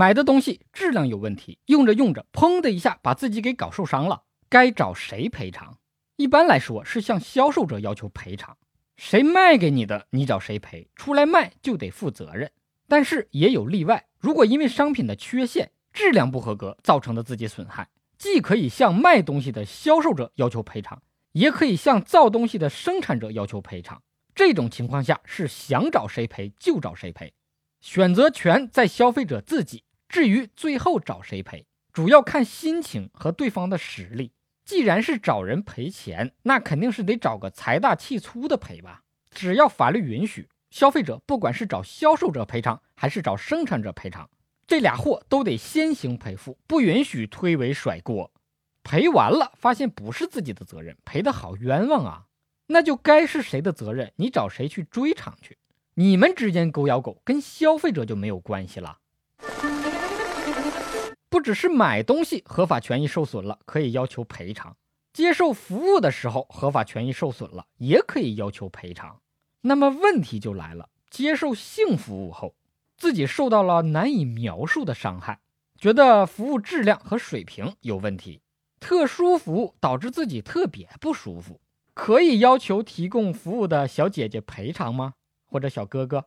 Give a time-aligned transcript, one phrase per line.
[0.00, 5.76] 买的东西质量有问题，用着用着，砰的一下把自己给搞受伤了，该找谁赔偿？
[6.16, 8.56] 一般来说是向销售者要求赔偿，
[8.96, 12.50] 谁卖给你的，你找谁赔，出来卖就得负责任。
[12.88, 24.00] 但是也有例外，如果因为商品的缺陷、质量不合格造成的自己损害，既可以向卖东西的销售者要求赔偿，也可以向造东西的生产者要求赔偿。
[24.34, 27.34] 这种情况下是想找谁赔就找谁赔，
[27.82, 29.84] 选择权在消费者自己。
[30.10, 34.32] 至于最后找谁赔，主要看心情和对方的实力。
[34.64, 39.02] 既然是找人赔钱，那肯定是得找个财大气粗的赔吧。
[39.30, 44.28] 只要法律允许，消费者不管是找销售者赔偿，还是找生产者赔偿，
[44.66, 48.32] 这俩货都得先行赔付，不允许推诿甩锅。
[48.82, 52.24] 赔完了发现不是自己的责任，赔的好冤枉啊，
[52.66, 55.56] 那就该是谁的责任，你找谁去追偿去。
[55.94, 58.99] 你们之间狗咬狗，跟消费者就没有关系了。
[61.28, 64.72] 不只是买东西合法权益受损了，可以要求赔偿；
[65.12, 69.20] 接受服务的时候合法权益受损了，也可以要求赔偿。
[69.62, 72.54] 那么问题就来了：接受性服务后，
[72.96, 75.40] 自己受到了难以描述的伤害，
[75.78, 78.40] 觉得服务质量和水平有问题，
[78.80, 81.60] 特殊服务导致自己特别不舒服，
[81.94, 85.14] 可以要求提供服务的小姐姐赔偿吗？
[85.46, 86.26] 或者小哥哥？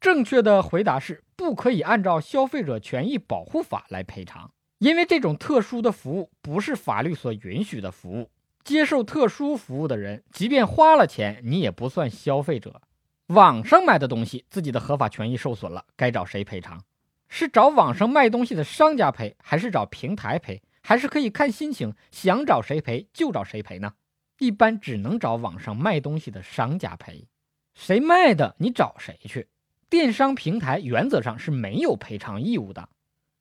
[0.00, 8.30] 正确的回答是不可以按照消费者权益保护法来赔偿，因为这种特殊的服务不是法律所允许的服务。
[8.64, 12.80] 接受特殊服务的人，即便花了钱，你也不算消费者。
[13.26, 16.80] 网上买的东西，自己的合法权益受损了，该找谁赔偿？
[17.28, 20.62] 是找网上卖东西的商家赔，还是找平台赔？
[20.82, 23.94] 还是可以看心情，想找谁赔就找谁赔呢？
[24.38, 27.26] 一般只能找网上卖东西的商家赔。
[27.74, 29.48] 谁卖的，你找谁去？
[29.92, 32.88] 电商平台原则上是没有赔偿义务的，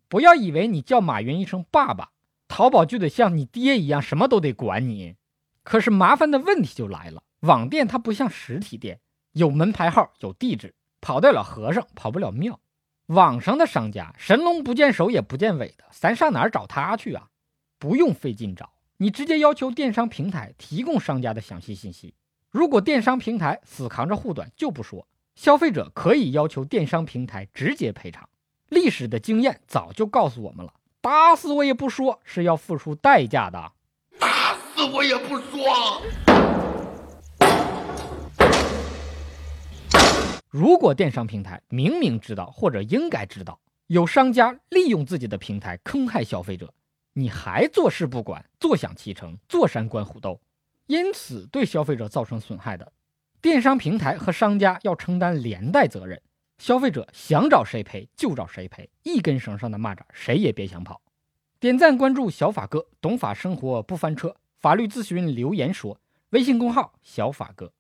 [0.10, 2.12] 不要以为你叫马云一声爸爸，
[2.50, 5.16] 淘宝就得像你爹一样什么都得管你。
[5.64, 9.00] 可是麻烦的问题就来了，网店它不像实体店，
[9.32, 12.60] 有门牌号，有地址，跑得了和尚跑不了庙。
[13.06, 17.30] 网上的商家神龙不见首也不见尾的，咱上哪儿找他去啊？
[17.80, 22.14] 不用费劲找，你直接要求电商平台提供商家的详细信息。
[22.50, 25.08] 如果电商平台死扛着护短就不说。
[25.36, 28.28] 消费者可以要求电商平台直接赔偿。
[28.70, 33.72] 历史的经验早就告诉我们了，打死我也不说是要付出代价的。
[34.20, 36.02] 打死我也不说。
[40.50, 46.74] 如果电商平台明明知道或者应该知道有商家利用自己的平台坑害消费者，
[47.14, 50.40] 你还坐视不管、坐享其成、坐山观虎斗，
[50.88, 52.92] 因此对消费者造成损害的。
[53.42, 56.22] 电商平台和商家要承担连带责任，
[56.60, 61.02] 消费者想找谁赔就找谁赔，一根绳上的蚂蚱谁也别想跑。
[61.60, 67.74] 点赞关注小法哥，懂法生活不翻车，法律咨询留言说，微信公号小法哥。